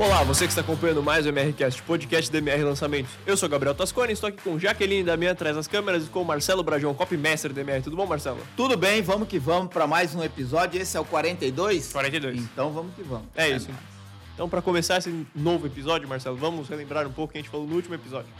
[0.00, 3.12] Olá, você que está acompanhando mais o MRCast, podcast do MR Lançamentos.
[3.26, 6.24] Eu sou Gabriel Tascone, estou aqui com Jaqueline Damian atrás das câmeras e com o
[6.24, 7.82] Marcelo Brajão, copymaster do MR.
[7.82, 8.38] Tudo bom, Marcelo?
[8.56, 10.80] Tudo bem, vamos que vamos para mais um episódio.
[10.80, 11.92] Esse é o 42?
[11.92, 12.38] 42.
[12.38, 13.26] Então vamos que vamos.
[13.36, 13.68] É, isso.
[14.32, 17.50] Então, para começar esse novo episódio, Marcelo, vamos relembrar um pouco o que a gente
[17.50, 18.32] falou no último episódio.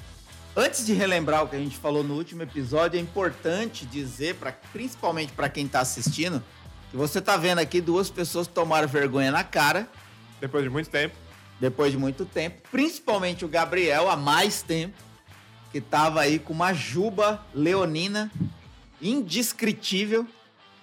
[0.56, 4.50] Antes de relembrar o que a gente falou no último episódio, é importante dizer, pra,
[4.72, 6.42] principalmente para quem está assistindo,
[6.90, 9.86] que você está vendo aqui duas pessoas que tomaram vergonha na cara.
[10.40, 11.14] Depois de muito tempo.
[11.60, 12.62] Depois de muito tempo.
[12.70, 14.96] Principalmente o Gabriel, há mais tempo,
[15.70, 18.30] que estava aí com uma juba leonina
[19.00, 20.26] indescritível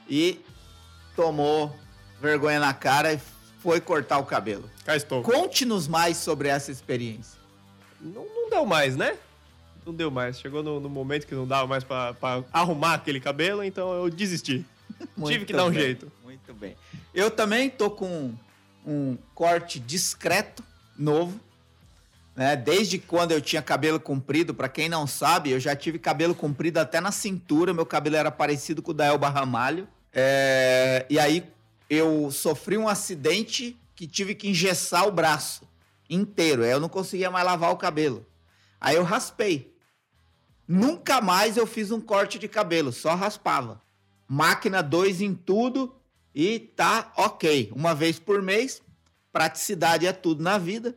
[0.10, 0.40] e
[1.16, 1.76] tomou
[2.22, 3.20] vergonha na cara e
[3.60, 4.70] foi cortar o cabelo.
[4.86, 5.22] Cá estou.
[5.24, 7.40] Conte-nos mais sobre essa experiência.
[8.00, 9.18] Não, não deu mais, né?
[9.86, 10.40] Não deu mais.
[10.40, 12.16] Chegou no, no momento que não dava mais para
[12.54, 14.66] arrumar aquele cabelo, então eu desisti.
[15.26, 16.12] Tive que dar um bem, jeito.
[16.24, 16.76] Muito bem.
[17.14, 18.34] Eu também tô com
[18.88, 20.64] um corte discreto,
[20.98, 21.38] novo.
[22.34, 22.56] Né?
[22.56, 26.78] Desde quando eu tinha cabelo comprido, para quem não sabe, eu já tive cabelo comprido
[26.78, 27.74] até na cintura.
[27.74, 29.88] Meu cabelo era parecido com o da Elba Ramalho.
[30.14, 31.06] É...
[31.10, 31.44] E aí
[31.90, 35.68] eu sofri um acidente que tive que engessar o braço
[36.10, 36.64] inteiro.
[36.64, 38.26] Eu não conseguia mais lavar o cabelo.
[38.80, 39.76] Aí eu raspei.
[40.68, 43.82] Nunca mais eu fiz um corte de cabelo, só raspava.
[44.28, 45.96] Máquina 2 em tudo
[46.40, 47.72] e tá ok.
[47.76, 48.84] Uma vez por mês,
[49.32, 50.96] praticidade é tudo na vida.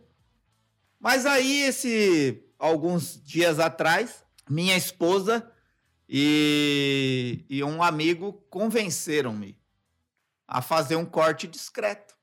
[0.99, 5.51] Mas aí, esse alguns dias atrás, minha esposa
[6.07, 9.59] e, e um amigo convenceram-me
[10.47, 12.15] a fazer um corte discreto.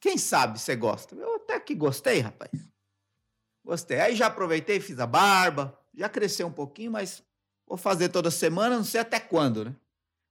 [0.00, 1.16] Quem sabe você gosta?
[1.16, 2.52] Eu até que gostei, rapaz.
[3.64, 3.98] Gostei.
[3.98, 7.20] Aí já aproveitei, fiz a barba, já cresceu um pouquinho, mas
[7.66, 9.74] vou fazer toda semana, não sei até quando, né?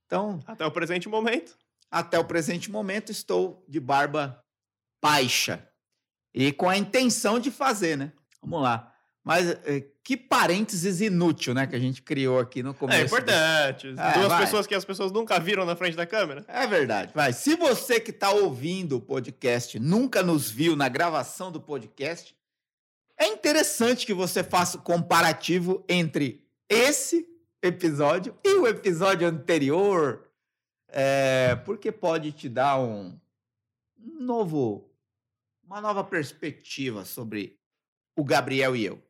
[0.06, 0.40] Então.
[0.46, 1.54] Até o presente momento.
[1.90, 4.42] Até o presente momento estou de barba
[5.02, 5.66] baixa.
[6.34, 8.12] E com a intenção de fazer, né?
[8.42, 8.92] Vamos lá.
[9.24, 11.66] Mas eh, que parênteses inútil, né?
[11.66, 12.98] Que a gente criou aqui no começo.
[12.98, 13.88] É importante.
[13.88, 14.40] É, Duas vai.
[14.40, 16.44] pessoas que as pessoas nunca viram na frente da câmera.
[16.48, 17.12] É verdade.
[17.14, 17.32] Vai.
[17.32, 22.34] Se você que está ouvindo o podcast nunca nos viu na gravação do podcast,
[23.18, 27.26] é interessante que você faça o comparativo entre esse
[27.62, 30.27] episódio e o episódio anterior,
[30.88, 33.18] é, porque pode te dar um
[33.96, 34.90] novo,
[35.62, 37.58] uma nova perspectiva sobre
[38.16, 39.02] o Gabriel e eu.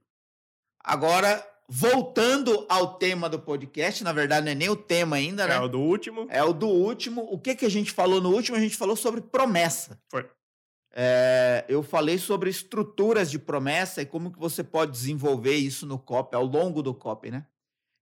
[0.83, 5.55] Agora, voltando ao tema do podcast, na verdade não é nem o tema ainda, né?
[5.55, 6.27] É o do último.
[6.31, 7.23] É o do último.
[7.31, 8.57] O que, que a gente falou no último?
[8.57, 10.01] A gente falou sobre promessa.
[10.09, 10.29] Foi.
[10.93, 15.99] É, eu falei sobre estruturas de promessa e como que você pode desenvolver isso no
[15.99, 17.47] copy, ao longo do copy, né?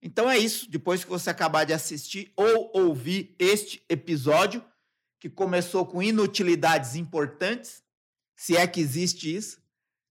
[0.07, 0.71] Então é isso.
[0.71, 4.65] Depois que você acabar de assistir ou ouvir este episódio,
[5.19, 7.83] que começou com inutilidades importantes,
[8.37, 9.61] se é que existe isso,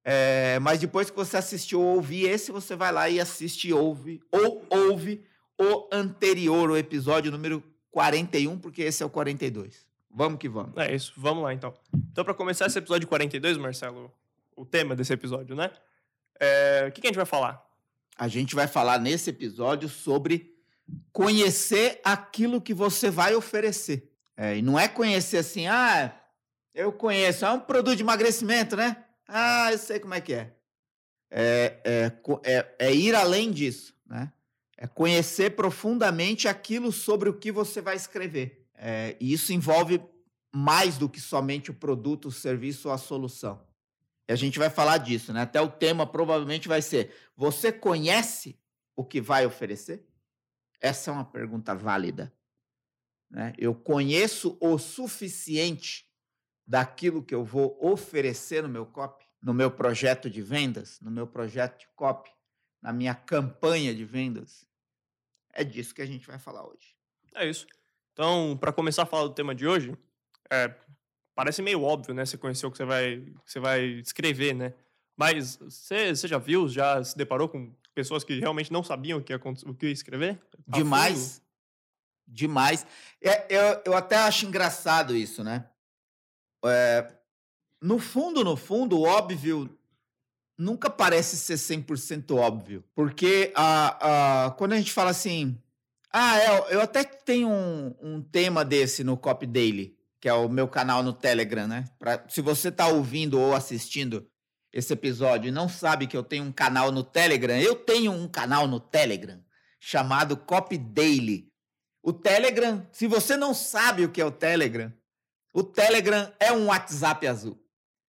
[0.03, 4.21] é, mas depois que você assistiu ou ouvir esse, você vai lá e assiste ouve,
[4.29, 5.23] ou ouve
[5.57, 9.87] o anterior, o episódio número 41, porque esse é o 42.
[10.11, 10.75] Vamos que vamos.
[10.75, 11.73] É isso, vamos lá então.
[12.11, 14.11] Então, para começar esse episódio 42, Marcelo,
[14.57, 15.71] o tema desse episódio, né?
[16.37, 17.64] É, o que, que a gente vai falar?
[18.17, 20.55] A gente vai falar nesse episódio sobre
[21.11, 24.11] conhecer aquilo que você vai oferecer.
[24.37, 26.13] É, e não é conhecer assim, ah,
[26.73, 29.05] eu conheço, é um produto de emagrecimento, né?
[29.27, 30.53] Ah, eu sei como é que é.
[31.31, 32.11] É, é,
[32.43, 34.31] é, é ir além disso, né?
[34.77, 38.65] É conhecer profundamente aquilo sobre o que você vai escrever.
[38.75, 40.01] É, e isso envolve
[40.53, 43.61] mais do que somente o produto, o serviço ou a solução.
[44.27, 45.41] A gente vai falar disso, né?
[45.41, 48.59] Até o tema provavelmente vai ser: você conhece
[48.95, 50.05] o que vai oferecer?
[50.81, 52.33] Essa é uma pergunta válida.
[53.29, 53.53] Né?
[53.57, 56.09] Eu conheço o suficiente
[56.65, 61.27] daquilo que eu vou oferecer no meu copy, no meu projeto de vendas, no meu
[61.27, 62.31] projeto de copy,
[62.81, 64.65] na minha campanha de vendas?
[65.53, 66.95] É disso que a gente vai falar hoje.
[67.35, 67.67] É isso.
[68.13, 69.97] Então, para começar a falar do tema de hoje,
[70.49, 70.73] é,
[71.35, 72.25] parece meio óbvio, né?
[72.25, 74.73] Você conhecer o que você vai, que você vai escrever, né?
[75.15, 79.23] Mas você, você já viu, já se deparou com pessoas que realmente não sabiam o
[79.23, 80.41] que ia, o que ia escrever?
[80.71, 81.41] A Demais.
[82.27, 82.85] Demais.
[83.21, 85.69] É, eu, eu até acho engraçado isso, né?
[86.65, 87.13] É,
[87.81, 89.69] no fundo, no fundo, o óbvio
[90.57, 92.83] nunca parece ser 100% óbvio.
[92.95, 95.57] Porque a, a, quando a gente fala assim...
[96.11, 99.94] Ah, é, eu até tenho um, um tema desse no Copy Daily,
[100.25, 101.85] que é o meu canal no Telegram, né?
[101.99, 104.27] Pra, se você está ouvindo ou assistindo
[104.73, 108.27] esse episódio e não sabe que eu tenho um canal no Telegram, eu tenho um
[108.27, 109.39] canal no Telegram
[109.79, 111.53] chamado Copy Daily.
[112.01, 114.91] O Telegram, se você não sabe o que é o Telegram,
[115.53, 117.63] o Telegram é um WhatsApp azul.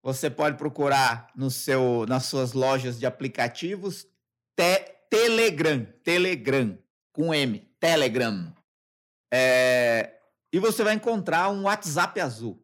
[0.02, 4.08] Você pode procurar no seu, nas suas lojas de aplicativos
[4.56, 4.80] te,
[5.10, 6.80] Telegram, Telegram,
[7.12, 8.56] com M, Telegram.
[9.30, 10.17] É,
[10.52, 12.64] e você vai encontrar um WhatsApp azul.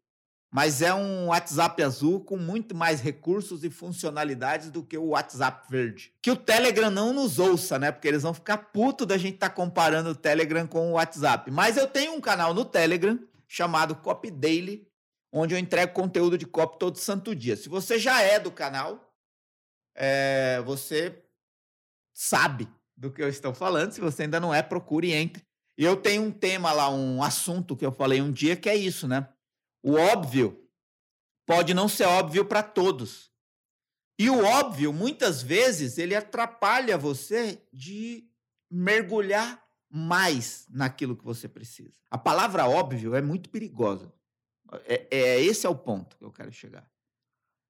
[0.53, 5.67] Mas é um WhatsApp azul com muito mais recursos e funcionalidades do que o WhatsApp
[5.67, 6.13] verde.
[6.21, 7.91] Que o Telegram não nos ouça, né?
[7.91, 11.49] Porque eles vão ficar puto da gente estar tá comparando o Telegram com o WhatsApp.
[11.49, 14.87] Mas eu tenho um canal no Telegram chamado Copy Daily,
[15.31, 17.57] onde eu entrego conteúdo de copy todo santo dia.
[17.57, 19.11] Se você já é do canal,
[19.95, 21.19] é, você
[22.13, 23.91] sabe do que eu estou falando.
[23.91, 25.43] Se você ainda não é, procure e entre.
[25.77, 28.75] E eu tenho um tema lá, um assunto que eu falei um dia, que é
[28.75, 29.27] isso, né?
[29.81, 30.67] O óbvio
[31.45, 33.31] pode não ser óbvio para todos.
[34.19, 38.29] E o óbvio, muitas vezes, ele atrapalha você de
[38.69, 41.97] mergulhar mais naquilo que você precisa.
[42.09, 44.13] A palavra óbvio é muito perigosa.
[44.85, 46.87] É, é esse é o ponto que eu quero chegar.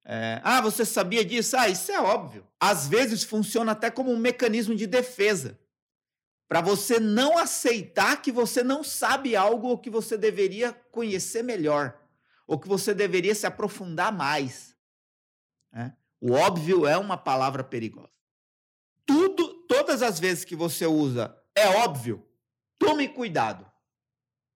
[0.05, 1.55] É, ah, você sabia disso?
[1.55, 2.45] Ah, isso é óbvio.
[2.59, 5.57] Às vezes funciona até como um mecanismo de defesa
[6.53, 11.99] para você não aceitar que você não sabe algo ou que você deveria conhecer melhor
[12.45, 14.77] ou que você deveria se aprofundar mais.
[15.71, 15.97] Né?
[16.21, 18.13] O óbvio é uma palavra perigosa.
[19.03, 22.23] Tudo, todas as vezes que você usa é óbvio,
[22.77, 23.65] tome cuidado.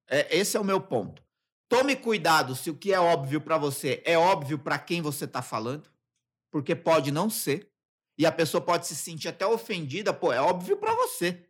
[0.08, 1.26] É, esse é o meu ponto.
[1.68, 5.42] Tome cuidado se o que é óbvio para você é óbvio para quem você está
[5.42, 5.90] falando,
[6.52, 7.72] porque pode não ser.
[8.16, 11.47] E a pessoa pode se sentir até ofendida, pô, é óbvio para você.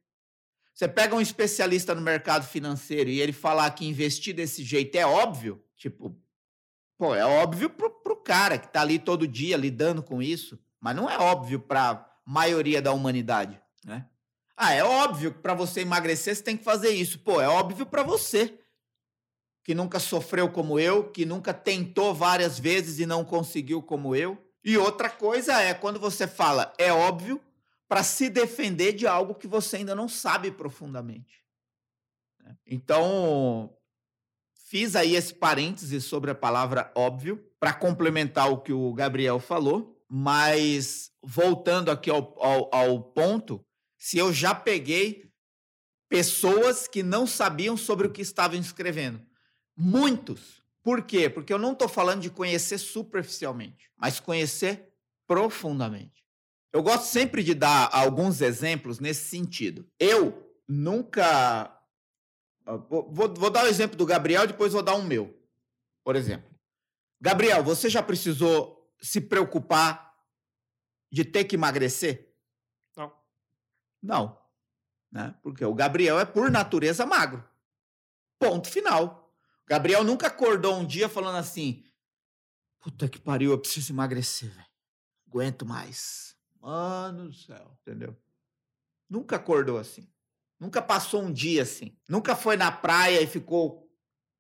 [0.78, 5.08] Você pega um especialista no mercado financeiro e ele falar que investir desse jeito é
[5.08, 6.16] óbvio, tipo,
[6.96, 10.96] Pô, é óbvio pro, pro cara que tá ali todo dia lidando com isso, mas
[10.96, 14.06] não é óbvio para maioria da humanidade, né?
[14.56, 17.20] Ah, é óbvio que para você emagrecer você tem que fazer isso.
[17.20, 18.60] Pô, é óbvio para você
[19.64, 24.38] que nunca sofreu como eu, que nunca tentou várias vezes e não conseguiu como eu.
[24.64, 27.40] E outra coisa é quando você fala é óbvio
[27.88, 31.44] para se defender de algo que você ainda não sabe profundamente.
[32.40, 32.58] Né?
[32.66, 33.78] Então,
[34.70, 39.98] Fiz aí esse parêntese sobre a palavra óbvio para complementar o que o Gabriel falou,
[40.10, 43.66] mas voltando aqui ao, ao, ao ponto,
[43.98, 45.32] se eu já peguei
[46.10, 49.26] pessoas que não sabiam sobre o que estavam escrevendo.
[49.74, 50.62] Muitos.
[50.84, 51.30] Por quê?
[51.30, 54.94] Porque eu não estou falando de conhecer superficialmente, mas conhecer
[55.26, 56.27] profundamente.
[56.74, 59.90] Eu gosto sempre de dar alguns exemplos nesse sentido.
[60.00, 61.78] Eu nunca
[62.90, 65.34] Vou, vou dar o exemplo do Gabriel, depois vou dar um meu.
[66.04, 66.54] Por exemplo.
[67.20, 70.14] Gabriel, você já precisou se preocupar
[71.10, 72.36] de ter que emagrecer?
[72.96, 73.14] Não.
[74.04, 74.42] Não.
[75.10, 75.34] Né?
[75.42, 77.48] Porque o Gabriel é, por natureza, magro.
[78.38, 79.34] Ponto final.
[79.64, 81.86] O Gabriel nunca acordou um dia falando assim:
[82.80, 84.68] Puta que pariu, eu preciso emagrecer, velho.
[85.28, 86.37] Aguento mais.
[86.68, 87.72] Mano do céu.
[87.82, 88.14] Entendeu?
[89.10, 90.06] Nunca acordou assim.
[90.60, 91.96] Nunca passou um dia assim.
[92.10, 93.90] Nunca foi na praia e ficou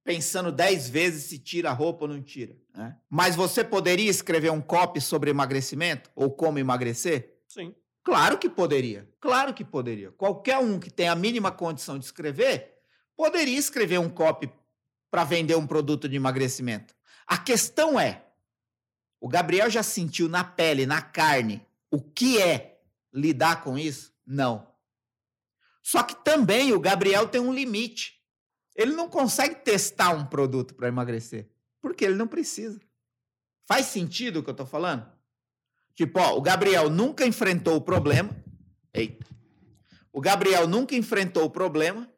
[0.03, 2.57] pensando dez vezes se tira a roupa ou não tira.
[2.75, 2.97] Né?
[3.09, 7.39] Mas você poderia escrever um copy sobre emagrecimento ou como emagrecer?
[7.47, 7.74] Sim.
[8.03, 9.09] Claro que poderia.
[9.21, 10.12] Claro que poderia.
[10.12, 12.73] Qualquer um que tenha a mínima condição de escrever
[13.15, 14.52] poderia escrever um copy
[15.09, 16.94] para vender um produto de emagrecimento.
[17.25, 18.25] A questão é:
[19.19, 22.81] o Gabriel já sentiu na pele, na carne, o que é
[23.13, 24.13] lidar com isso?
[24.25, 24.67] Não.
[25.81, 28.21] Só que também o Gabriel tem um limite.
[28.75, 31.49] Ele não consegue testar um produto para emagrecer,
[31.81, 32.79] porque ele não precisa.
[33.65, 35.09] Faz sentido o que eu estou falando?
[35.95, 38.35] Tipo, ó, o Gabriel nunca enfrentou o problema.
[38.94, 39.25] Eita.
[40.13, 42.11] O Gabriel nunca enfrentou o problema,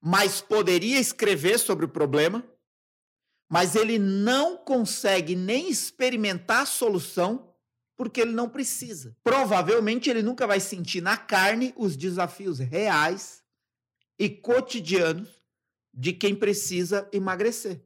[0.00, 2.44] mas poderia escrever sobre o problema,
[3.48, 7.49] mas ele não consegue nem experimentar a solução
[8.00, 9.14] porque ele não precisa.
[9.22, 13.42] Provavelmente ele nunca vai sentir na carne os desafios reais
[14.18, 15.28] e cotidianos
[15.92, 17.84] de quem precisa emagrecer.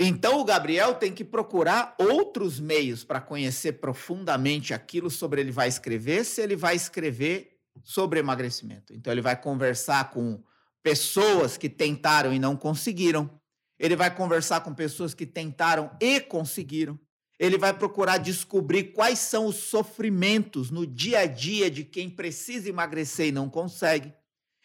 [0.00, 5.68] Então o Gabriel tem que procurar outros meios para conhecer profundamente aquilo sobre ele vai
[5.68, 8.92] escrever, se ele vai escrever sobre emagrecimento.
[8.92, 10.42] Então ele vai conversar com
[10.82, 13.30] pessoas que tentaram e não conseguiram.
[13.78, 16.98] Ele vai conversar com pessoas que tentaram e conseguiram
[17.40, 22.68] ele vai procurar descobrir quais são os sofrimentos no dia a dia de quem precisa
[22.68, 24.12] emagrecer e não consegue.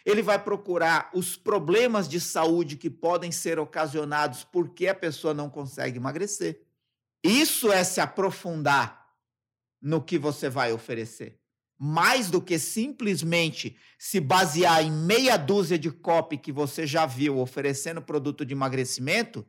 [0.06, 5.50] Ele vai procurar os problemas de saúde que podem ser ocasionados porque a pessoa não
[5.50, 6.64] consegue emagrecer.
[7.24, 9.08] Isso é se aprofundar
[9.82, 11.40] no que você vai oferecer.
[11.80, 17.40] Mais do que simplesmente se basear em meia dúzia de copy que você já viu
[17.40, 19.48] oferecendo produto de emagrecimento,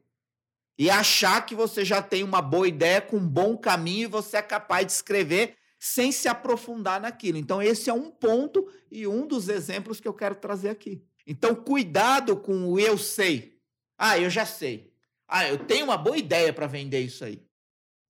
[0.78, 4.37] e achar que você já tem uma boa ideia com um bom caminho e você
[4.37, 7.38] é capaz de escrever sem se aprofundar naquilo.
[7.38, 11.02] Então, esse é um ponto e um dos exemplos que eu quero trazer aqui.
[11.26, 13.59] Então, cuidado com o eu sei.
[13.99, 14.92] Ah, eu já sei.
[15.28, 17.45] Ah, eu tenho uma boa ideia para vender isso aí.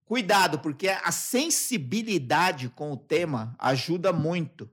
[0.04, 4.70] Cuidado, porque a sensibilidade com o tema ajuda muito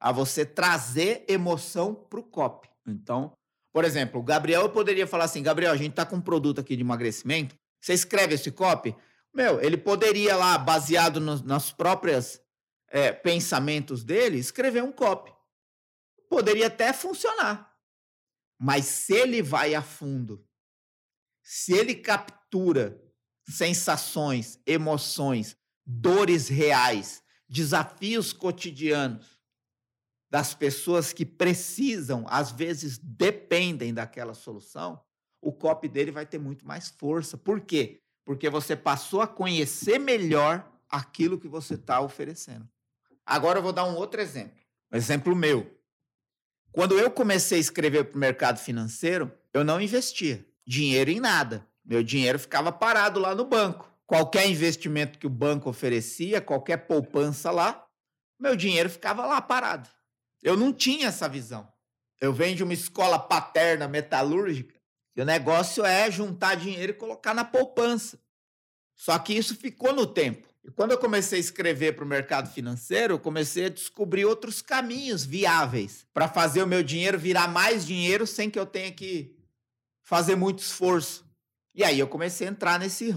[0.00, 2.68] a você trazer emoção para o copy.
[2.86, 3.32] Então,
[3.74, 6.76] por exemplo, o Gabriel poderia falar assim: Gabriel, a gente está com um produto aqui
[6.76, 7.58] de emagrecimento.
[7.80, 8.94] Você escreve esse copy?
[9.34, 12.40] Meu, ele poderia lá, baseado nos, nas próprias
[12.88, 15.34] é, pensamentos dele, escrever um copy.
[16.30, 17.74] Poderia até funcionar.
[18.56, 20.46] Mas se ele vai a fundo,
[21.42, 23.02] se ele captura
[23.44, 29.33] sensações, emoções, dores reais, desafios cotidianos
[30.34, 35.00] das pessoas que precisam, às vezes dependem daquela solução,
[35.40, 37.38] o copy dele vai ter muito mais força.
[37.38, 38.00] Por quê?
[38.24, 42.68] Porque você passou a conhecer melhor aquilo que você está oferecendo.
[43.24, 44.58] Agora eu vou dar um outro exemplo.
[44.92, 45.72] Um exemplo meu.
[46.72, 51.64] Quando eu comecei a escrever para o mercado financeiro, eu não investia dinheiro em nada.
[51.84, 53.88] Meu dinheiro ficava parado lá no banco.
[54.04, 57.86] Qualquer investimento que o banco oferecia, qualquer poupança lá,
[58.36, 59.88] meu dinheiro ficava lá parado.
[60.44, 61.66] Eu não tinha essa visão.
[62.20, 64.78] Eu venho de uma escola paterna metalúrgica
[65.16, 68.20] e o negócio é juntar dinheiro e colocar na poupança.
[68.94, 70.46] Só que isso ficou no tempo.
[70.62, 74.60] E quando eu comecei a escrever para o mercado financeiro, eu comecei a descobrir outros
[74.60, 79.34] caminhos viáveis para fazer o meu dinheiro virar mais dinheiro sem que eu tenha que
[80.02, 81.24] fazer muito esforço.
[81.74, 83.14] E aí eu comecei a entrar nesse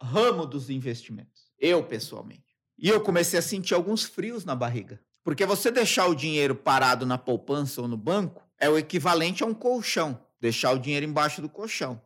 [0.00, 2.58] ramo dos investimentos, eu pessoalmente.
[2.78, 5.00] E eu comecei a sentir alguns frios na barriga.
[5.28, 9.46] Porque você deixar o dinheiro parado na poupança ou no banco é o equivalente a
[9.46, 10.24] um colchão.
[10.40, 12.00] Deixar o dinheiro embaixo do colchão.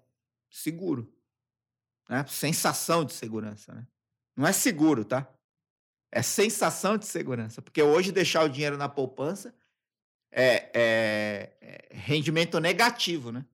[0.50, 1.08] Seguro.
[2.08, 2.26] Né?
[2.28, 3.72] Sensação de segurança.
[3.72, 3.86] Né?
[4.36, 5.32] Não é seguro, tá?
[6.10, 7.62] É sensação de segurança.
[7.62, 9.54] Porque hoje deixar o dinheiro na poupança
[10.32, 13.46] é, é, é rendimento negativo, né?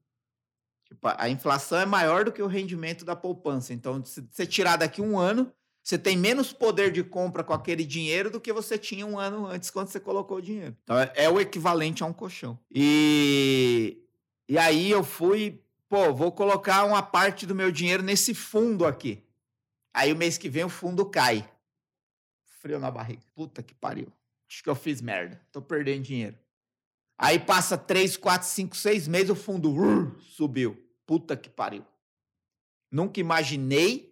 [0.86, 3.74] Tipo, a inflação é maior do que o rendimento da poupança.
[3.74, 5.52] Então, se você tirar daqui um ano,
[5.88, 9.46] você tem menos poder de compra com aquele dinheiro do que você tinha um ano
[9.46, 10.76] antes quando você colocou o dinheiro.
[10.84, 12.58] Então, é, é o equivalente a um colchão.
[12.70, 13.96] E
[14.46, 19.24] e aí eu fui, pô, vou colocar uma parte do meu dinheiro nesse fundo aqui.
[19.94, 21.50] Aí o mês que vem o fundo cai.
[22.60, 23.22] Frio na barriga.
[23.34, 24.12] Puta que pariu.
[24.46, 25.40] Acho que eu fiz merda.
[25.50, 26.36] Tô perdendo dinheiro.
[27.16, 30.76] Aí passa três, quatro, cinco, seis meses, o fundo uh, subiu.
[31.06, 31.84] Puta que pariu.
[32.90, 34.07] Nunca imaginei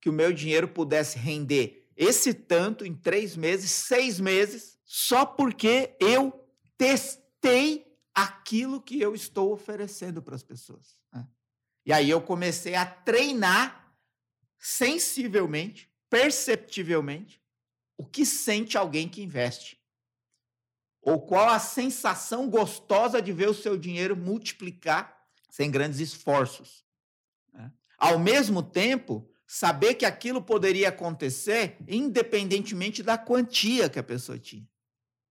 [0.00, 5.94] que o meu dinheiro pudesse render esse tanto em três meses, seis meses, só porque
[6.00, 6.32] eu
[6.78, 10.96] testei aquilo que eu estou oferecendo para as pessoas.
[11.12, 11.28] Né?
[11.84, 13.94] E aí eu comecei a treinar
[14.58, 17.42] sensivelmente, perceptivelmente,
[17.98, 19.78] o que sente alguém que investe.
[21.02, 26.82] Ou qual a sensação gostosa de ver o seu dinheiro multiplicar sem grandes esforços.
[27.52, 27.70] Né?
[27.98, 34.62] Ao mesmo tempo, saber que aquilo poderia acontecer independentemente da quantia que a pessoa tinha.
[34.62, 34.66] O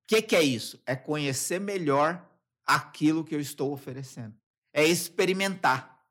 [0.08, 0.78] que, que é isso?
[0.86, 2.30] É conhecer melhor
[2.66, 4.36] aquilo que eu estou oferecendo.
[4.74, 6.04] É experimentar.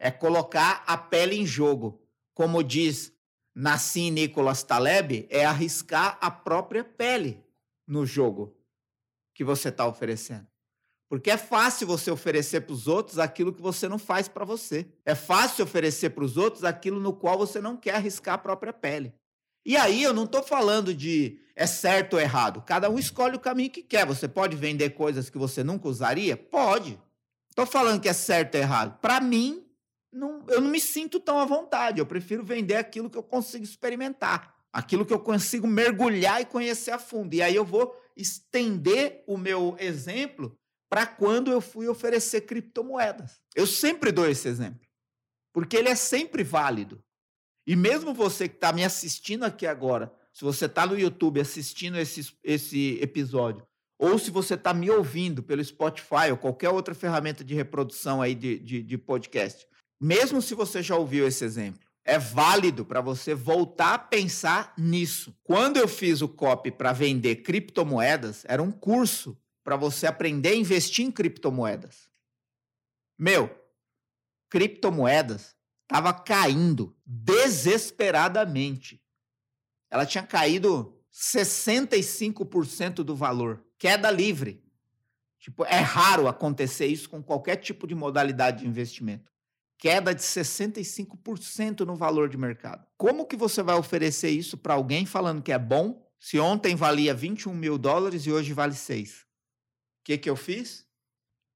[0.00, 2.04] É colocar a pele em jogo.
[2.34, 3.12] Como diz
[3.54, 7.40] Nassim Nicolas Taleb, é arriscar a própria pele
[7.86, 8.58] no jogo
[9.32, 10.48] que você está oferecendo.
[11.18, 14.86] Porque é fácil você oferecer para os outros aquilo que você não faz para você.
[15.04, 18.72] É fácil oferecer para os outros aquilo no qual você não quer arriscar a própria
[18.72, 19.14] pele.
[19.64, 22.62] E aí eu não estou falando de é certo ou errado.
[22.66, 24.04] Cada um escolhe o caminho que quer.
[24.04, 26.36] Você pode vender coisas que você nunca usaria?
[26.36, 27.00] Pode.
[27.48, 28.98] Estou falando que é certo ou errado.
[29.00, 29.64] Para mim,
[30.12, 32.00] não, eu não me sinto tão à vontade.
[32.00, 36.90] Eu prefiro vender aquilo que eu consigo experimentar, aquilo que eu consigo mergulhar e conhecer
[36.90, 37.34] a fundo.
[37.34, 40.58] E aí eu vou estender o meu exemplo
[40.94, 43.40] para quando eu fui oferecer criptomoedas.
[43.52, 44.86] Eu sempre dou esse exemplo,
[45.52, 47.02] porque ele é sempre válido.
[47.66, 51.98] E mesmo você que está me assistindo aqui agora, se você está no YouTube assistindo
[51.98, 53.66] esse, esse episódio,
[53.98, 58.36] ou se você está me ouvindo pelo Spotify ou qualquer outra ferramenta de reprodução aí
[58.36, 59.66] de, de, de podcast,
[60.00, 65.36] mesmo se você já ouviu esse exemplo, é válido para você voltar a pensar nisso.
[65.42, 70.56] Quando eu fiz o copy para vender criptomoedas, era um curso para você aprender a
[70.56, 72.10] investir em criptomoedas.
[73.18, 73.50] Meu,
[74.50, 79.02] criptomoedas estava caindo desesperadamente.
[79.90, 83.64] Ela tinha caído 65% do valor.
[83.78, 84.62] Queda livre.
[85.38, 89.32] Tipo, é raro acontecer isso com qualquer tipo de modalidade de investimento.
[89.76, 92.86] queda de 65% no valor de mercado.
[92.96, 97.12] Como que você vai oferecer isso para alguém falando que é bom, se ontem valia
[97.12, 99.26] 21 mil dólares e hoje vale 6?
[100.04, 100.86] Que, que eu fiz?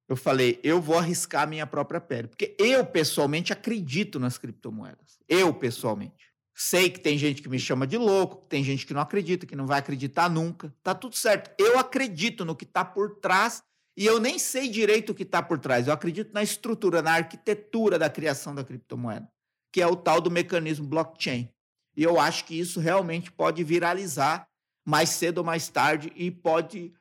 [0.09, 2.29] Eu falei, eu vou arriscar minha própria pele.
[2.29, 5.19] Porque eu, pessoalmente, acredito nas criptomoedas.
[5.29, 6.29] Eu, pessoalmente.
[6.55, 9.55] Sei que tem gente que me chama de louco, tem gente que não acredita, que
[9.55, 10.75] não vai acreditar nunca.
[10.83, 11.55] Tá tudo certo.
[11.57, 13.63] Eu acredito no que está por trás
[13.97, 15.87] e eu nem sei direito o que está por trás.
[15.87, 19.31] Eu acredito na estrutura, na arquitetura da criação da criptomoeda,
[19.73, 21.49] que é o tal do mecanismo blockchain.
[21.97, 24.49] E eu acho que isso realmente pode viralizar
[24.85, 26.93] mais cedo ou mais tarde e pode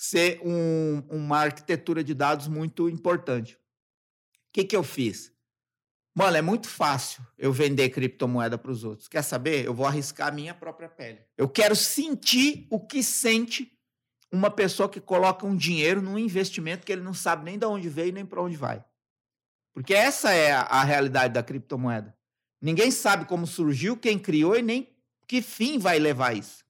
[0.00, 3.52] ser um, uma arquitetura de dados muito importante.
[3.52, 3.58] O
[4.54, 5.30] que, que eu fiz?
[6.14, 9.08] Mano, é muito fácil eu vender criptomoeda para os outros.
[9.08, 9.62] Quer saber?
[9.62, 11.20] Eu vou arriscar a minha própria pele.
[11.36, 13.78] Eu quero sentir o que sente
[14.32, 17.90] uma pessoa que coloca um dinheiro num investimento que ele não sabe nem de onde
[17.90, 18.82] veio nem para onde vai.
[19.74, 22.16] Porque essa é a, a realidade da criptomoeda.
[22.58, 24.88] Ninguém sabe como surgiu, quem criou e nem
[25.26, 26.64] que fim vai levar isso.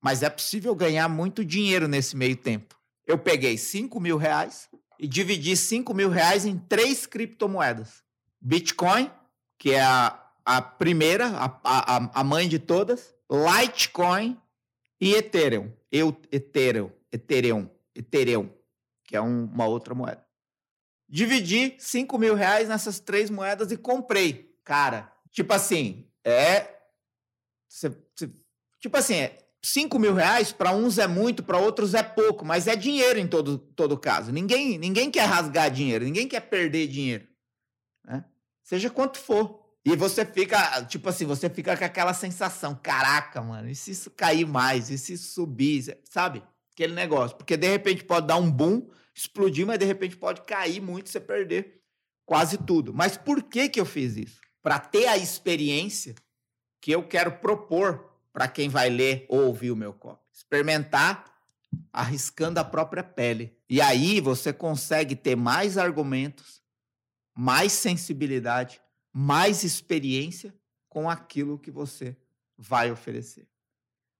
[0.00, 2.78] Mas é possível ganhar muito dinheiro nesse meio tempo.
[3.06, 8.02] Eu peguei 5 mil reais e dividi 5 mil reais em três criptomoedas.
[8.40, 9.10] Bitcoin,
[9.58, 13.14] que é a, a primeira, a, a, a mãe de todas.
[13.30, 14.40] Litecoin
[15.00, 15.72] e Ethereum.
[15.92, 18.50] Eu, Ethereum, Ethereum, Ethereum,
[19.04, 20.24] que é um, uma outra moeda.
[21.08, 24.56] Dividi 5 mil reais nessas três moedas e comprei.
[24.64, 26.78] Cara, tipo assim, é.
[27.68, 28.30] Cê, cê,
[28.78, 32.66] tipo assim, é 5 mil reais para uns é muito, para outros é pouco, mas
[32.66, 34.32] é dinheiro em todo, todo caso.
[34.32, 37.28] Ninguém, ninguém quer rasgar dinheiro, ninguém quer perder dinheiro.
[38.04, 38.24] Né?
[38.62, 39.60] Seja quanto for.
[39.84, 44.10] E você fica, tipo assim, você fica com aquela sensação, caraca, mano, e se isso
[44.10, 46.42] cair mais, e se subir, sabe?
[46.72, 47.36] Aquele negócio.
[47.36, 51.20] Porque de repente pode dar um boom, explodir, mas de repente pode cair muito você
[51.20, 51.80] perder
[52.26, 52.92] quase tudo.
[52.92, 54.40] Mas por que que eu fiz isso?
[54.62, 56.14] Para ter a experiência
[56.80, 60.22] que eu quero propor para quem vai ler ou ouvir o meu copy.
[60.32, 61.24] Experimentar
[61.92, 63.56] arriscando a própria pele.
[63.68, 66.60] E aí você consegue ter mais argumentos,
[67.34, 68.80] mais sensibilidade
[69.12, 70.54] mais experiência
[70.88, 72.16] com aquilo que você
[72.56, 73.46] vai oferecer.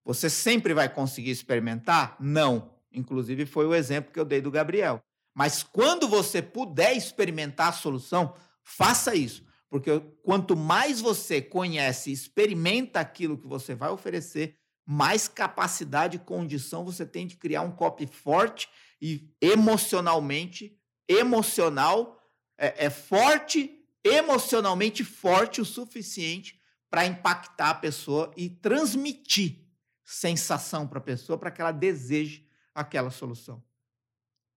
[0.05, 2.17] Você sempre vai conseguir experimentar?
[2.19, 2.75] Não.
[2.93, 5.03] Inclusive, foi o exemplo que eu dei do Gabriel.
[5.35, 9.45] Mas quando você puder experimentar a solução, faça isso.
[9.71, 16.85] Porque quanto mais você conhece experimenta aquilo que você vai oferecer, mais capacidade e condição
[16.85, 18.69] você tem de criar um copy forte
[19.01, 20.77] e emocionalmente,
[21.09, 22.21] emocional,
[22.59, 29.65] é, é forte emocionalmente forte o suficiente para impactar a pessoa e transmitir
[30.05, 33.63] sensação para a pessoa para que ela deseje aquela solução.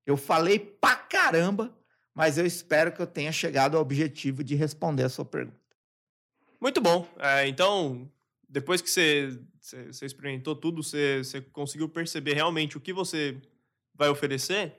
[0.05, 1.77] Eu falei pra caramba,
[2.13, 5.57] mas eu espero que eu tenha chegado ao objetivo de responder a sua pergunta.
[6.59, 7.07] Muito bom.
[7.19, 8.09] É, então,
[8.47, 13.37] depois que você, você, você experimentou tudo, você, você conseguiu perceber realmente o que você
[13.93, 14.73] vai oferecer,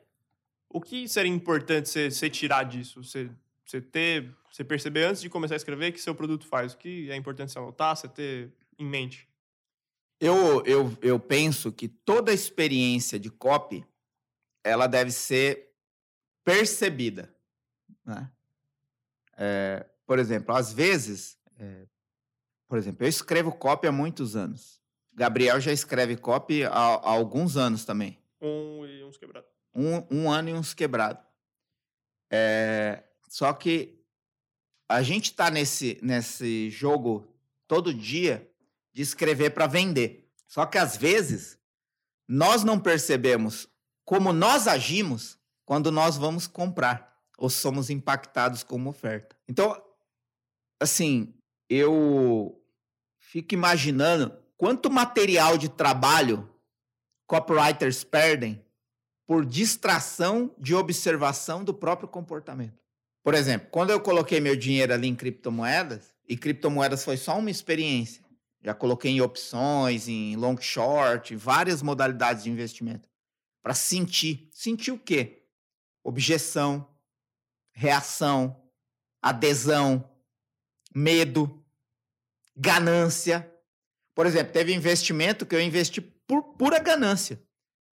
[0.68, 3.02] o que seria importante você, você tirar disso?
[3.02, 3.30] Você
[3.64, 6.74] você ter, você perceber antes de começar a escrever que seu produto faz.
[6.74, 9.26] O que é importante você anotar, você ter em mente?
[10.20, 13.84] Eu, eu, eu penso que toda experiência de copy
[14.62, 15.73] ela deve ser
[16.44, 17.34] percebida.
[18.04, 18.30] Né?
[19.36, 21.86] É, por exemplo, às vezes, é,
[22.68, 24.80] por exemplo, eu escrevo copy há muitos anos.
[25.12, 28.18] Gabriel já escreve copy há, há alguns anos também.
[28.40, 29.50] Um e uns quebrados.
[29.74, 31.24] Um, um ano e uns quebrados.
[32.30, 33.98] É, só que
[34.88, 37.26] a gente está nesse, nesse jogo
[37.66, 38.48] todo dia
[38.92, 40.30] de escrever para vender.
[40.46, 41.58] Só que às vezes
[42.28, 43.68] nós não percebemos
[44.04, 49.36] como nós agimos quando nós vamos comprar ou somos impactados com uma oferta.
[49.48, 49.80] Então,
[50.80, 51.34] assim,
[51.68, 52.60] eu
[53.18, 56.48] fico imaginando quanto material de trabalho
[57.26, 58.64] copywriters perdem
[59.26, 62.78] por distração de observação do próprio comportamento.
[63.22, 67.50] Por exemplo, quando eu coloquei meu dinheiro ali em criptomoedas, e criptomoedas foi só uma
[67.50, 68.22] experiência,
[68.62, 73.08] já coloquei em opções, em long short, várias modalidades de investimento,
[73.62, 74.48] para sentir.
[74.52, 75.43] Sentir o quê?
[76.04, 76.88] Objeção,
[77.72, 78.62] reação,
[79.20, 80.08] adesão,
[80.94, 81.64] medo,
[82.54, 83.50] ganância.
[84.14, 87.42] Por exemplo, teve investimento que eu investi por pura ganância.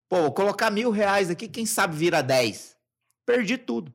[0.07, 2.77] Pô, vou colocar mil reais aqui, quem sabe vira dez.
[3.25, 3.93] Perdi tudo.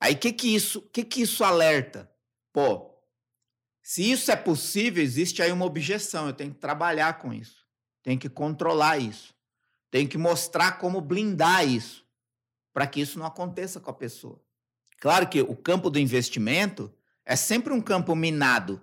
[0.00, 2.10] Aí o que que isso, que que isso alerta?
[2.52, 2.98] Pô,
[3.82, 7.66] se isso é possível, existe aí uma objeção, eu tenho que trabalhar com isso.
[8.02, 9.34] Tenho que controlar isso.
[9.90, 12.06] Tenho que mostrar como blindar isso,
[12.78, 14.40] para que isso não aconteça com a pessoa.
[15.00, 16.94] Claro que o campo do investimento
[17.26, 18.80] É sempre um campo minado.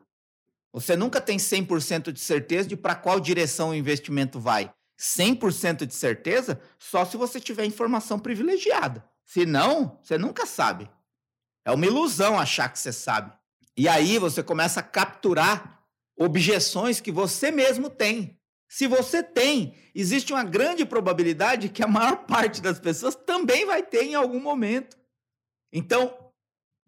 [0.74, 4.70] Você nunca tem 100% de certeza de para qual direção o investimento vai.
[5.00, 9.08] 100% de certeza só se você tiver informação privilegiada.
[9.24, 10.90] Se não, você nunca sabe.
[11.64, 13.32] É uma ilusão achar que você sabe.
[13.78, 15.86] E aí você começa a capturar
[16.18, 18.38] objeções que você mesmo tem.
[18.68, 23.84] Se você tem, existe uma grande probabilidade que a maior parte das pessoas também vai
[23.84, 24.98] ter em algum momento.
[25.72, 26.32] Então,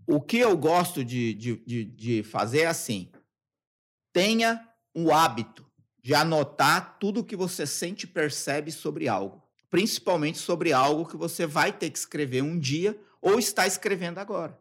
[0.07, 3.11] o que eu gosto de, de, de, de fazer é assim:
[4.13, 5.65] tenha o hábito
[6.01, 11.17] de anotar tudo o que você sente e percebe sobre algo, principalmente sobre algo que
[11.17, 14.57] você vai ter que escrever um dia ou está escrevendo agora.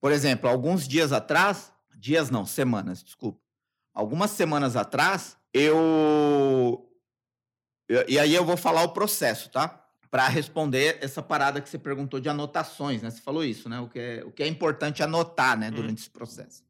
[0.00, 3.40] Por exemplo, alguns dias atrás, dias não, semanas, desculpa.
[3.92, 6.86] Algumas semanas atrás, eu.
[8.08, 9.82] E aí eu vou falar o processo, tá?
[10.10, 13.10] Para responder essa parada que você perguntou de anotações, né?
[13.10, 13.80] Você falou isso, né?
[13.80, 16.02] O que é, o que é importante anotar, né, durante hum.
[16.02, 16.66] esse processo.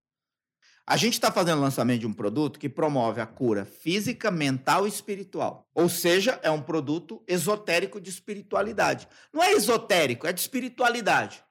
[0.89, 4.87] A gente está fazendo o lançamento de um produto que promove a cura física, mental
[4.87, 5.69] e espiritual.
[5.75, 9.09] Ou seja, é um produto esotérico de espiritualidade.
[9.33, 11.43] Não é esotérico, é de espiritualidade.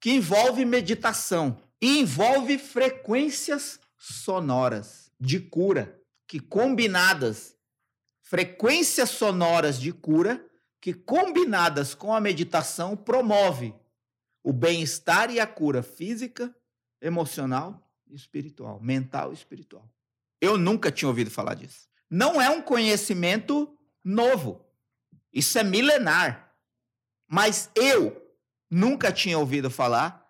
[0.00, 7.56] Que envolve meditação e envolve frequências sonoras de cura, que combinadas,
[8.20, 10.44] frequências sonoras de cura,
[10.78, 13.74] que combinadas com a meditação promove
[14.44, 16.54] o bem-estar e a cura física,
[17.00, 19.90] emocional espiritual, mental e espiritual.
[20.40, 21.88] Eu nunca tinha ouvido falar disso.
[22.08, 24.64] Não é um conhecimento novo.
[25.32, 26.54] Isso é milenar.
[27.26, 28.34] Mas eu
[28.70, 30.26] nunca tinha ouvido falar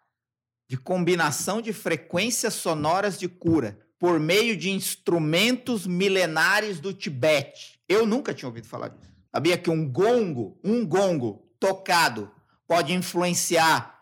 [0.69, 7.81] de combinação de frequências sonoras de cura por meio de instrumentos milenares do Tibete.
[7.89, 9.13] Eu nunca tinha ouvido falar disso.
[9.35, 12.31] Sabia que um gongo, um gongo tocado
[12.67, 13.99] pode influenciar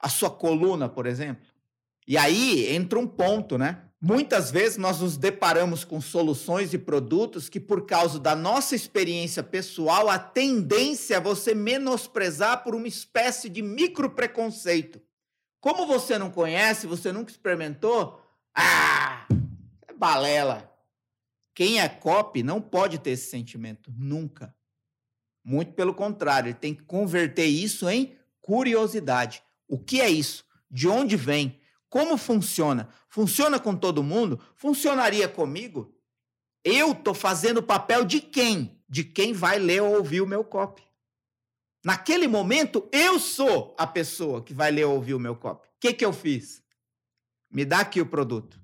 [0.00, 1.46] a sua coluna, por exemplo?
[2.06, 3.80] E aí entra um ponto, né?
[4.00, 9.42] Muitas vezes nós nos deparamos com soluções e produtos que, por causa da nossa experiência
[9.42, 15.00] pessoal, a tendência é você menosprezar por uma espécie de micro preconceito.
[15.58, 18.20] Como você não conhece, você nunca experimentou,
[18.54, 19.13] ah,
[19.96, 20.70] balela.
[21.54, 24.54] Quem é copy não pode ter esse sentimento, nunca.
[25.44, 29.42] Muito pelo contrário, ele tem que converter isso em curiosidade.
[29.68, 30.44] O que é isso?
[30.70, 31.60] De onde vem?
[31.88, 32.88] Como funciona?
[33.08, 34.40] Funciona com todo mundo?
[34.56, 35.94] Funcionaria comigo?
[36.64, 38.82] Eu estou fazendo o papel de quem?
[38.88, 40.82] De quem vai ler ou ouvir o meu copy.
[41.84, 45.68] Naquele momento, eu sou a pessoa que vai ler ou ouvir o meu copy.
[45.68, 46.62] O que, que eu fiz?
[47.50, 48.58] Me dá aqui o produto.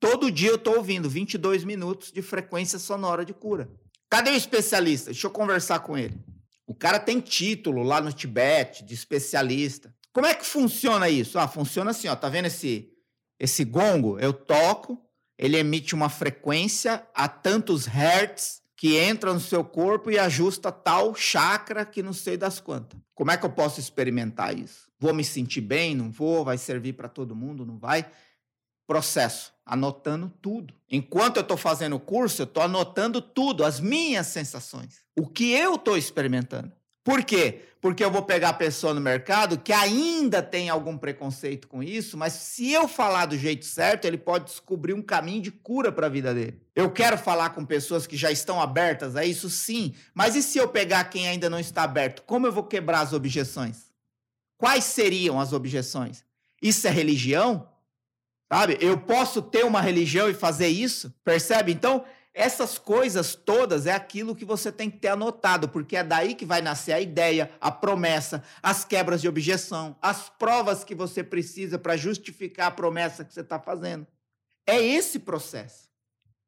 [0.00, 3.70] Todo dia eu estou ouvindo 22 minutos de frequência sonora de cura.
[4.08, 5.10] Cadê o especialista?
[5.10, 6.18] Deixa eu conversar com ele.
[6.66, 9.94] O cara tem título lá no Tibete de especialista.
[10.10, 11.38] Como é que funciona isso?
[11.38, 12.16] Ah, funciona assim, ó.
[12.16, 12.88] Tá vendo esse
[13.38, 14.18] esse gongo?
[14.18, 14.98] Eu toco,
[15.38, 21.14] ele emite uma frequência a tantos hertz que entra no seu corpo e ajusta tal
[21.14, 22.98] chakra que não sei das quantas.
[23.14, 24.88] Como é que eu posso experimentar isso?
[24.98, 25.94] Vou me sentir bem?
[25.94, 26.44] Não vou?
[26.44, 27.66] Vai servir para todo mundo?
[27.66, 28.10] Não vai?
[28.90, 30.74] Processo, anotando tudo.
[30.90, 35.52] Enquanto eu estou fazendo o curso, eu estou anotando tudo, as minhas sensações, o que
[35.52, 36.72] eu estou experimentando.
[37.04, 37.66] Por quê?
[37.80, 42.18] Porque eu vou pegar a pessoa no mercado que ainda tem algum preconceito com isso,
[42.18, 46.08] mas se eu falar do jeito certo, ele pode descobrir um caminho de cura para
[46.08, 46.60] a vida dele.
[46.74, 50.58] Eu quero falar com pessoas que já estão abertas a isso, sim, mas e se
[50.58, 52.24] eu pegar quem ainda não está aberto?
[52.26, 53.92] Como eu vou quebrar as objeções?
[54.58, 56.24] Quais seriam as objeções?
[56.60, 57.70] Isso é religião?
[58.52, 58.76] Sabe?
[58.80, 61.14] Eu posso ter uma religião e fazer isso?
[61.24, 61.70] Percebe?
[61.70, 66.34] Então, essas coisas todas é aquilo que você tem que ter anotado, porque é daí
[66.34, 71.22] que vai nascer a ideia, a promessa, as quebras de objeção, as provas que você
[71.22, 74.06] precisa para justificar a promessa que você está fazendo.
[74.66, 75.88] É esse processo.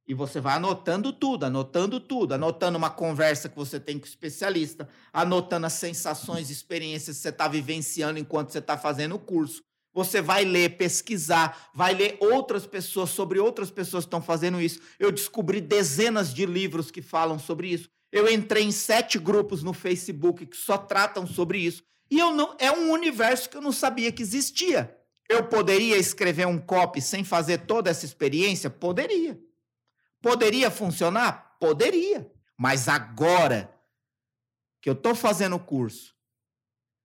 [0.06, 4.08] E você vai anotando tudo, anotando tudo, anotando uma conversa que você tem com o
[4.08, 9.20] especialista, anotando as sensações e experiências que você está vivenciando enquanto você está fazendo o
[9.20, 9.62] curso,
[9.92, 14.80] você vai ler, pesquisar, vai ler outras pessoas sobre outras pessoas que estão fazendo isso.
[14.98, 17.90] Eu descobri dezenas de livros que falam sobre isso.
[18.10, 21.82] Eu entrei em sete grupos no Facebook que só tratam sobre isso.
[22.10, 24.96] E eu não é um universo que eu não sabia que existia.
[25.28, 28.68] Eu poderia escrever um copy sem fazer toda essa experiência?
[28.68, 29.40] Poderia.
[30.20, 31.56] Poderia funcionar?
[31.58, 32.30] Poderia.
[32.56, 33.74] Mas agora
[34.80, 36.14] que eu estou fazendo o curso,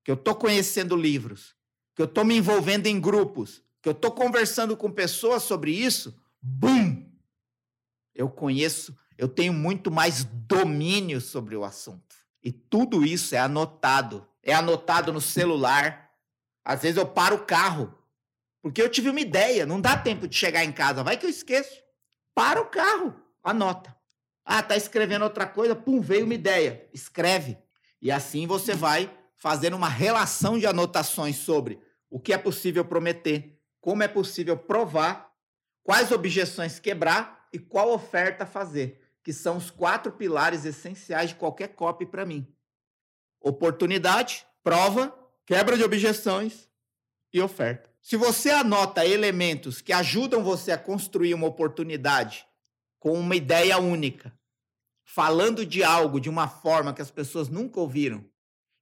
[0.04, 1.57] que eu estou conhecendo livros,
[1.98, 6.16] que eu estou me envolvendo em grupos, que eu estou conversando com pessoas sobre isso,
[6.40, 7.04] bum!
[8.14, 12.16] Eu conheço, eu tenho muito mais domínio sobre o assunto.
[12.44, 14.28] E tudo isso é anotado.
[14.44, 16.12] É anotado no celular.
[16.64, 17.92] Às vezes eu paro o carro,
[18.62, 21.30] Porque eu tive uma ideia, não dá tempo de chegar em casa, vai que eu
[21.32, 21.82] esqueço.
[22.36, 23.96] Para o carro, anota.
[24.46, 26.88] Ah, tá escrevendo outra coisa, pum, veio uma ideia.
[26.94, 27.58] Escreve.
[28.00, 33.60] E assim você vai fazendo uma relação de anotações sobre o que é possível prometer,
[33.80, 35.34] como é possível provar,
[35.84, 41.70] quais objeções quebrar e qual oferta fazer, que são os quatro pilares essenciais de qualquer
[41.70, 42.48] copy para mim.
[43.40, 46.70] Oportunidade, prova, quebra de objeções
[47.34, 47.90] e oferta.
[48.02, 52.46] Se você anota elementos que ajudam você a construir uma oportunidade
[53.00, 54.38] com uma ideia única,
[55.04, 58.26] falando de algo de uma forma que as pessoas nunca ouviram,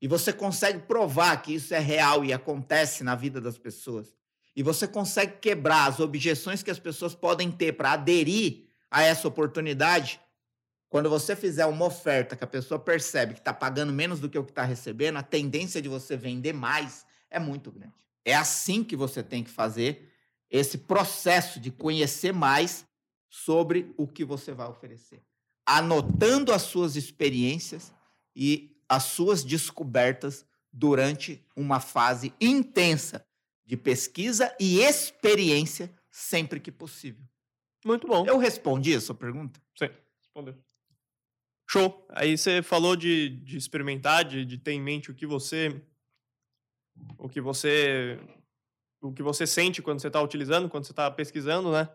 [0.06, 4.16] e você consegue provar que isso é real e acontece na vida das pessoas,
[4.56, 9.28] e você consegue quebrar as objeções que as pessoas podem ter para aderir a essa
[9.28, 10.22] oportunidade,
[10.90, 14.38] quando você fizer uma oferta que a pessoa percebe que está pagando menos do que
[14.38, 17.96] o que está recebendo, a tendência de você vender mais é muito grande.
[18.24, 20.08] É assim que você tem que fazer
[20.52, 22.86] esse processo de conhecer mais
[23.28, 25.24] sobre o que você vai oferecer.
[25.66, 27.92] Anotando as suas experiências
[28.36, 33.26] e as suas descobertas durante uma fase intensa
[33.66, 37.24] de pesquisa e experiência sempre que possível.
[37.84, 38.26] Muito bom.
[38.26, 39.60] Eu respondi a sua pergunta?
[39.78, 40.56] Sim, respondeu.
[41.68, 42.06] Show.
[42.10, 45.82] Aí você falou de, de experimentar, de, de ter em mente o que você
[47.18, 48.20] o que você
[49.02, 51.90] o que você sente quando você está utilizando, quando você está pesquisando, né?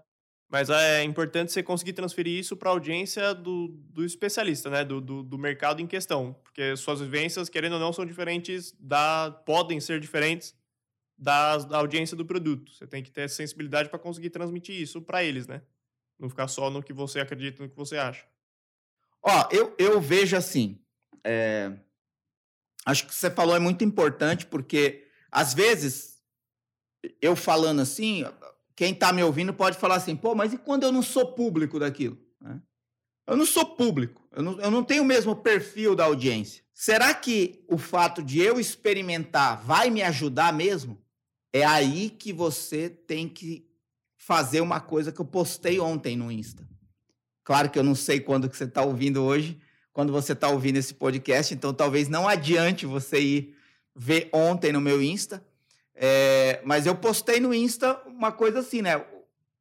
[0.50, 4.84] Mas é importante você conseguir transferir isso para a audiência do, do especialista, né?
[4.84, 6.34] Do, do, do, mercado em questão.
[6.42, 10.52] Porque suas vivências, querendo ou não, são diferentes, da, podem ser diferentes
[11.16, 12.72] da, da audiência do produto.
[12.72, 15.62] Você tem que ter sensibilidade para conseguir transmitir isso para eles, né?
[16.18, 18.26] Não ficar só no que você acredita, no que você acha.
[19.22, 20.80] Ó, eu, eu vejo assim.
[21.22, 21.72] É...
[22.84, 26.20] Acho que você falou é muito importante, porque às vezes,
[27.22, 28.24] eu falando assim,
[28.81, 31.79] quem está me ouvindo pode falar assim, pô, mas e quando eu não sou público
[31.79, 32.16] daquilo?
[32.40, 32.62] Né?
[33.27, 36.64] Eu não sou público, eu não, eu não tenho o mesmo perfil da audiência.
[36.73, 40.99] Será que o fato de eu experimentar vai me ajudar mesmo?
[41.53, 43.69] É aí que você tem que
[44.16, 46.66] fazer uma coisa que eu postei ontem no Insta.
[47.45, 49.61] Claro que eu não sei quando que você está ouvindo hoje,
[49.93, 53.55] quando você está ouvindo esse podcast, então talvez não adiante você ir
[53.95, 55.45] ver ontem no meu Insta,
[56.02, 59.04] é, mas eu postei no Insta uma coisa assim, né?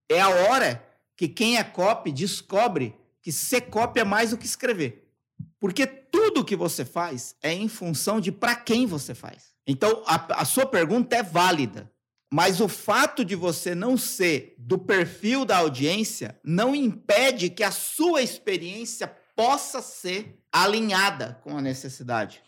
[0.07, 0.81] É a hora
[1.17, 5.11] que quem é copy descobre que ser copy é mais do que escrever.
[5.59, 9.53] Porque tudo que você faz é em função de para quem você faz.
[9.67, 11.91] Então, a, a sua pergunta é válida.
[12.31, 17.71] Mas o fato de você não ser do perfil da audiência não impede que a
[17.71, 22.41] sua experiência possa ser alinhada com a necessidade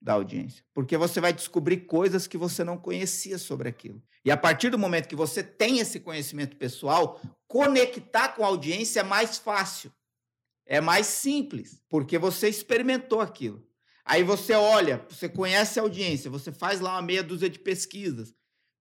[0.00, 4.02] da audiência, porque você vai descobrir coisas que você não conhecia sobre aquilo.
[4.24, 9.00] E a partir do momento que você tem esse conhecimento pessoal, conectar com a audiência
[9.00, 9.92] é mais fácil,
[10.66, 13.66] é mais simples, porque você experimentou aquilo.
[14.04, 18.32] Aí você olha, você conhece a audiência, você faz lá uma meia dúzia de pesquisas,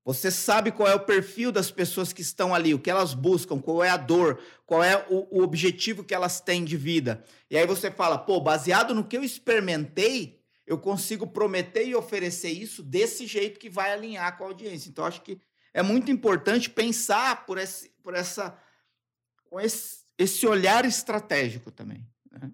[0.07, 3.59] você sabe qual é o perfil das pessoas que estão ali, o que elas buscam,
[3.59, 7.25] qual é a dor, qual é o, o objetivo que elas têm de vida.
[7.51, 10.36] E aí você fala, pô, baseado no que eu experimentei,
[10.67, 14.89] eu consigo prometer e oferecer isso desse jeito que vai alinhar com a audiência.
[14.89, 15.39] Então, acho que
[15.73, 18.61] é muito importante pensar por, esse, por essa,
[19.45, 22.05] com esse, esse olhar estratégico também.
[22.29, 22.51] Né?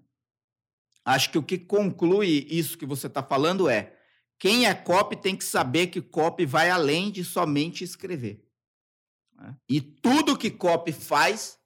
[1.04, 3.96] Acho que o que conclui isso que você está falando é
[4.38, 8.46] quem é copy tem que saber que copy vai além de somente escrever.
[9.34, 9.56] Né?
[9.68, 11.58] E tudo que copy faz,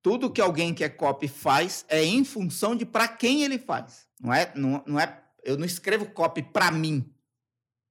[0.00, 4.06] tudo que alguém que é copy faz, é em função de para quem ele faz.
[4.18, 7.12] Não é, não, não é eu não escrevo copy para mim.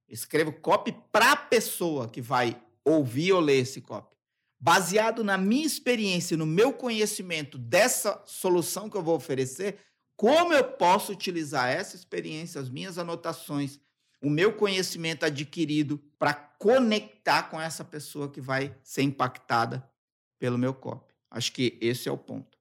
[0.08, 4.16] escrevo copy para a pessoa que vai ouvir ou ler esse copy.
[4.60, 9.80] Baseado na minha experiência, no meu conhecimento dessa solução que eu vou oferecer,
[10.16, 13.80] como eu posso utilizar essa experiência, as minhas anotações,
[14.22, 19.90] o meu conhecimento adquirido para conectar com essa pessoa que vai ser impactada
[20.38, 21.12] pelo meu copy.
[21.32, 22.56] Acho que esse é o ponto.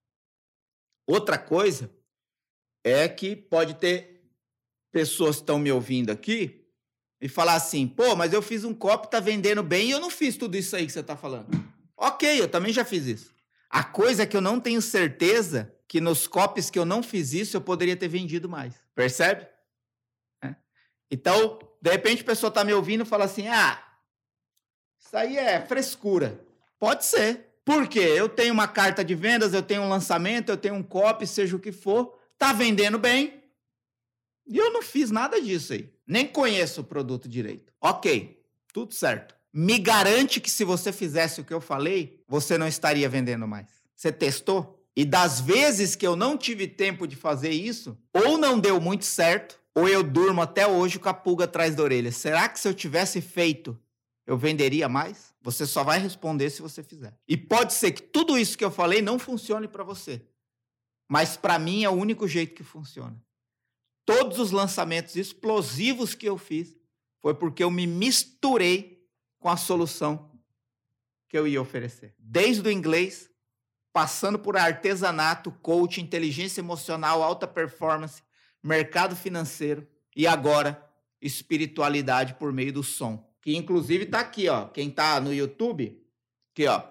[1.07, 1.90] Outra coisa
[2.83, 4.10] é que pode ter
[4.90, 6.64] pessoas estão me ouvindo aqui
[7.20, 10.11] e falar assim, pô, mas eu fiz um copo, tá vendendo bem e eu não
[10.11, 11.48] fiz tudo isso aí que você tá falando.
[11.96, 13.35] Ok, eu também já fiz isso.
[13.68, 17.33] A coisa é que eu não tenho certeza que nos copos que eu não fiz
[17.33, 18.74] isso, eu poderia ter vendido mais.
[18.94, 19.46] Percebe?
[20.42, 20.55] É.
[21.11, 23.83] Então, de repente a pessoa tá me ouvindo e fala assim, ah,
[24.98, 26.40] isso aí é frescura.
[26.79, 27.48] Pode ser.
[27.64, 28.00] Por quê?
[28.00, 31.55] Eu tenho uma carta de vendas, eu tenho um lançamento, eu tenho um copy, seja
[31.57, 33.39] o que for, tá vendendo bem,
[34.51, 35.89] e eu não fiz nada disso aí.
[36.05, 37.73] Nem conheço o produto direito.
[37.81, 39.35] Ok, tudo certo.
[39.53, 43.67] me garante que se você fizesse o que eu falei, você não estaria vendendo mais.
[43.97, 44.81] Você testou?
[44.97, 49.05] E das vezes que eu não tive tempo de fazer isso, ou não deu muito
[49.05, 52.13] certo, ou eu durmo até hoje com a pulga atrás da orelha.
[52.13, 53.79] Será que se eu tivesse feito,
[54.27, 55.33] eu venderia mais?
[55.43, 57.15] Você só vai responder se você fizer.
[57.27, 60.23] E pode ser que tudo isso que eu falei não funcione para você.
[61.09, 63.21] Mas para mim é o único jeito que funciona.
[64.11, 66.77] Todos os lançamentos explosivos que eu fiz
[67.20, 69.07] foi porque eu me misturei
[69.38, 70.33] com a solução
[71.29, 72.14] que eu ia oferecer.
[72.18, 73.31] Desde o inglês,
[73.92, 78.20] passando por artesanato, coach, inteligência emocional, alta performance,
[78.61, 80.85] mercado financeiro e agora
[81.23, 83.25] espiritualidade por meio do som.
[83.40, 84.66] Que inclusive está aqui, ó.
[84.66, 86.05] Quem está no YouTube,
[86.53, 86.83] aqui, ó.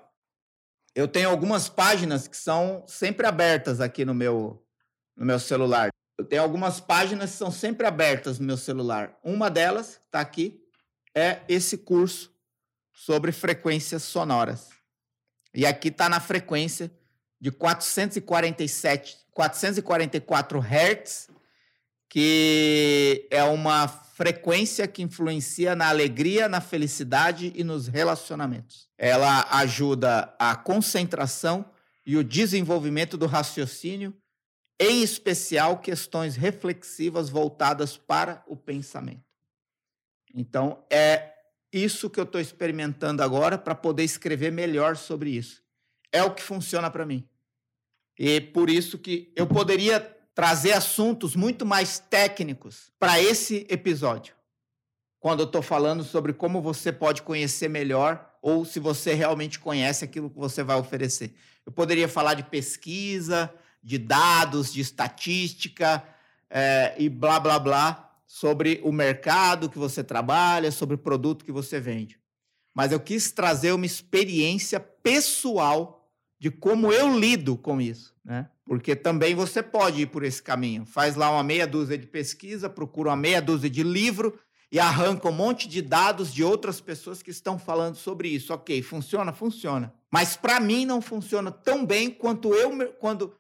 [0.96, 4.66] Eu tenho algumas páginas que são sempre abertas aqui no meu
[5.18, 5.90] no meu celular.
[6.20, 9.18] Eu tenho algumas páginas que são sempre abertas no meu celular.
[9.24, 10.62] Uma delas está aqui
[11.16, 12.30] é esse curso
[12.92, 14.68] sobre frequências sonoras.
[15.56, 16.92] E aqui está na frequência
[17.40, 21.30] de 447, 444 Hz,
[22.10, 28.90] que é uma frequência que influencia na alegria, na felicidade e nos relacionamentos.
[28.98, 31.64] Ela ajuda a concentração
[32.06, 34.14] e o desenvolvimento do raciocínio,
[34.80, 39.26] em especial questões reflexivas voltadas para o pensamento.
[40.34, 41.34] Então, é
[41.72, 45.62] isso que eu estou experimentando agora para poder escrever melhor sobre isso.
[46.12, 47.28] É o que funciona para mim.
[48.18, 50.00] E por isso que eu poderia
[50.34, 54.34] trazer assuntos muito mais técnicos para esse episódio.
[55.20, 60.06] Quando eu estou falando sobre como você pode conhecer melhor ou se você realmente conhece
[60.06, 61.34] aquilo que você vai oferecer.
[61.66, 66.04] Eu poderia falar de pesquisa, de dados, de estatística
[66.50, 71.52] é, e blá blá blá sobre o mercado que você trabalha, sobre o produto que
[71.52, 72.20] você vende.
[72.76, 76.08] Mas eu quis trazer uma experiência pessoal
[76.40, 78.50] de como eu lido com isso, né?
[78.66, 80.86] Porque também você pode ir por esse caminho.
[80.86, 84.40] Faz lá uma meia dúzia de pesquisa, procura uma meia dúzia de livro
[84.72, 88.54] e arranca um monte de dados de outras pessoas que estão falando sobre isso.
[88.54, 89.34] Ok, funciona?
[89.34, 89.94] Funciona.
[90.12, 93.36] Mas para mim não funciona tão bem quanto eu quando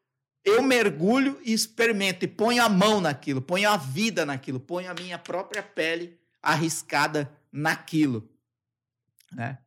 [0.49, 4.93] eu mergulho e experimento e ponho a mão naquilo, ponho a vida naquilo, ponho a
[4.93, 8.29] minha própria pele arriscada naquilo.
[9.31, 9.57] Né?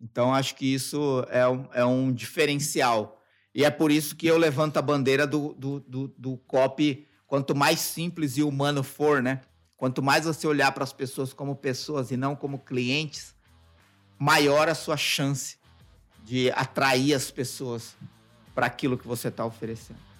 [0.00, 3.20] Então, acho que isso é um, é um diferencial.
[3.54, 7.54] E é por isso que eu levanto a bandeira do, do, do, do copy, quanto
[7.54, 9.40] mais simples e humano for, né?
[9.76, 13.34] Quanto mais você olhar para as pessoas como pessoas e não como clientes,
[14.18, 15.58] maior a sua chance
[16.24, 17.96] de atrair as pessoas
[18.54, 20.11] para aquilo que você está oferecendo.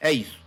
[0.00, 0.38] É isso.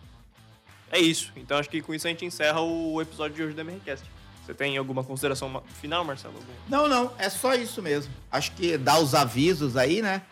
[0.92, 1.32] É isso.
[1.36, 4.06] Então acho que com isso a gente encerra o episódio de hoje do MRCast.
[4.46, 6.36] Você tem alguma consideração final, Marcelo?
[6.68, 7.14] Não, não.
[7.18, 8.12] É só isso mesmo.
[8.32, 10.24] Acho que dá os avisos aí, né?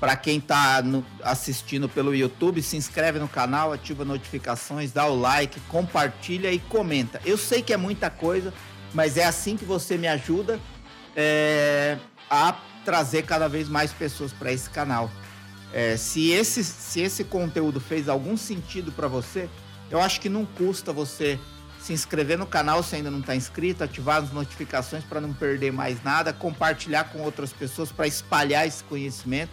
[0.00, 0.82] Para quem está
[1.22, 7.20] assistindo pelo YouTube, se inscreve no canal, ativa notificações, dá o like, compartilha e comenta.
[7.24, 8.52] Eu sei que é muita coisa,
[8.92, 10.58] mas é assim que você me ajuda
[11.14, 11.96] é,
[12.28, 15.08] a trazer cada vez mais pessoas para esse canal.
[15.72, 19.48] É, se, esse, se esse conteúdo fez algum sentido para você,
[19.90, 21.38] eu acho que não custa você
[21.80, 25.72] se inscrever no canal se ainda não está inscrito, ativar as notificações para não perder
[25.72, 29.50] mais nada, compartilhar com outras pessoas para espalhar esse conhecimento,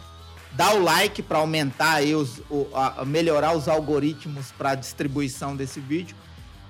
[0.52, 5.56] dar o like para aumentar aí os, o, a, melhorar os algoritmos para a distribuição
[5.56, 6.16] desse vídeo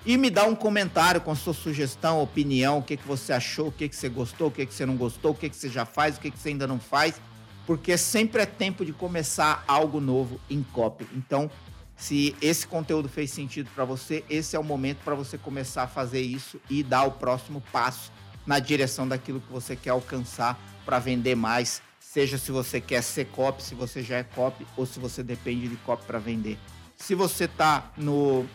[0.05, 3.71] e me dar um comentário com sua sugestão, opinião, o que, que você achou, o
[3.71, 5.85] que, que você gostou, o que, que você não gostou, o que, que você já
[5.85, 7.19] faz, o que, que você ainda não faz
[7.69, 11.05] porque sempre é tempo de começar algo novo em copy.
[11.13, 11.51] Então,
[11.95, 15.87] se esse conteúdo fez sentido para você, esse é o momento para você começar a
[15.87, 18.11] fazer isso e dar o próximo passo
[18.43, 23.25] na direção daquilo que você quer alcançar para vender mais, seja se você quer ser
[23.25, 26.57] copy, se você já é copy ou se você depende de copy para vender.
[26.97, 28.47] Se você está no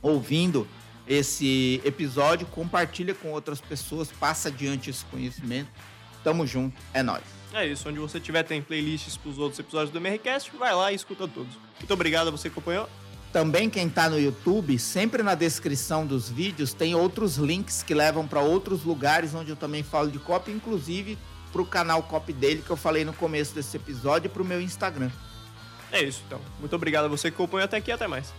[0.00, 0.66] ouvindo
[1.06, 5.68] esse episódio, compartilha com outras pessoas, passa adiante esse conhecimento.
[6.24, 7.37] Tamo junto, é nóis.
[7.52, 10.92] É isso, onde você tiver tem playlists para os outros episódios do MRCast, vai lá
[10.92, 11.52] e escuta todos.
[11.78, 12.88] Muito obrigado a você que acompanhou.
[13.32, 18.26] Também quem está no YouTube, sempre na descrição dos vídeos tem outros links que levam
[18.26, 21.18] para outros lugares onde eu também falo de copy, inclusive
[21.52, 24.44] para o canal copy dele que eu falei no começo desse episódio e para o
[24.44, 25.10] meu Instagram.
[25.90, 26.40] É isso, então.
[26.60, 28.32] Muito obrigado a você que acompanhou até aqui e até mais.